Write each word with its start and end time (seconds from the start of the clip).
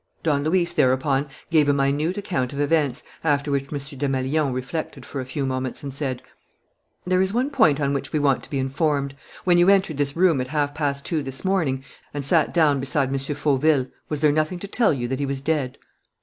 Don 0.23 0.43
Luis 0.43 0.73
thereupon 0.73 1.27
gave 1.51 1.69
a 1.69 1.73
minute 1.75 2.17
account 2.17 2.53
of 2.53 2.59
events, 2.59 3.03
after 3.23 3.51
which 3.51 3.71
M. 3.71 3.77
Desmalions 3.99 4.51
reflected 4.51 5.05
for 5.05 5.21
a 5.21 5.27
few 5.27 5.45
moments 5.45 5.83
and 5.83 5.93
said: 5.93 6.23
"There 7.05 7.21
is 7.21 7.33
one 7.33 7.51
point 7.51 7.79
on 7.79 7.93
which 7.93 8.11
we 8.11 8.17
want 8.17 8.41
to 8.41 8.49
be 8.49 8.57
informed. 8.57 9.15
When 9.43 9.59
you 9.59 9.69
entered 9.69 9.97
this 9.97 10.15
room 10.17 10.41
at 10.41 10.47
half 10.47 10.73
past 10.73 11.05
two 11.05 11.21
this 11.21 11.45
morning 11.45 11.83
and 12.15 12.25
sat 12.25 12.51
down 12.51 12.79
beside 12.79 13.09
M. 13.09 13.19
Fauville, 13.19 13.89
was 14.09 14.21
there 14.21 14.31
nothing 14.31 14.57
to 14.57 14.67
tell 14.67 14.91
you 14.91 15.07
that 15.07 15.19
he 15.19 15.25
was 15.27 15.39
dead?" 15.39 15.77